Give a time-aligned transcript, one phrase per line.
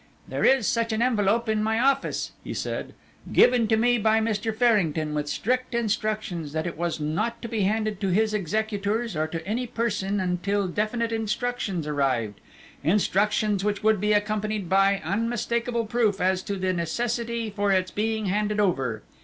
[0.27, 2.95] "There is such an envelope in my office," he said,
[3.31, 4.51] "given to me by Mr.
[4.51, 9.27] Farrington with strict instructions that it was not to be handed to his executors or
[9.27, 12.41] to any person until definite instructions arrived
[12.83, 18.25] instructions which would be accompanied by unmistakable proof as to the necessity for its being
[18.25, 19.03] handed over.